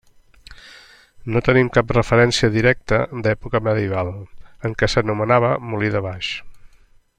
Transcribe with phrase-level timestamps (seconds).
[1.33, 4.11] No en tenim cap referència directa d'època medieval,
[4.71, 6.33] en què s'anomenava molí de Baix.